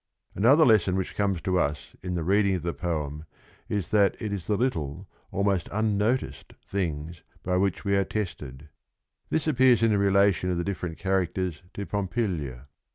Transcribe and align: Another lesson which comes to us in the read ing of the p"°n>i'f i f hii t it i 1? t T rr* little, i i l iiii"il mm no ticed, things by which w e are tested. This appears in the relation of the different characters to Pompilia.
Another 0.33 0.65
lesson 0.65 0.95
which 0.95 1.15
comes 1.15 1.43
to 1.43 1.59
us 1.59 1.95
in 2.01 2.15
the 2.15 2.23
read 2.23 2.47
ing 2.47 2.55
of 2.55 2.63
the 2.63 2.73
p"°n>i'f 2.73 3.21
i 3.21 3.21
f 3.21 3.25
hii 3.67 3.67
t 3.67 3.75
it 3.75 3.83
i 3.93 4.05
1? 4.05 4.11
t 4.13 4.17
T 4.17 4.25
rr* 4.25 4.57
little, 4.57 5.07
i 5.31 5.35
i 5.35 5.39
l 5.41 5.43
iiii"il 5.45 5.61
mm 5.83 5.93
no 5.93 6.17
ticed, 6.17 6.53
things 6.65 7.21
by 7.43 7.55
which 7.55 7.77
w 7.83 7.95
e 7.95 7.99
are 7.99 8.03
tested. 8.03 8.69
This 9.29 9.45
appears 9.47 9.83
in 9.83 9.91
the 9.91 9.99
relation 9.99 10.49
of 10.49 10.57
the 10.57 10.63
different 10.63 10.97
characters 10.97 11.61
to 11.75 11.85
Pompilia. 11.85 12.65